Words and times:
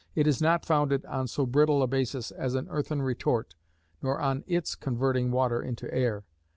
It 0.15 0.25
is 0.25 0.41
not 0.41 0.65
founded 0.65 1.05
on 1.05 1.27
so 1.27 1.45
brittle 1.45 1.83
a 1.83 1.87
basis 1.87 2.31
as 2.31 2.55
an 2.55 2.65
earthen 2.71 3.03
retort, 3.03 3.53
nor 4.01 4.19
on 4.19 4.43
its 4.47 4.73
converting 4.73 5.29
water 5.29 5.61
into 5.61 5.93
air. 5.93 6.23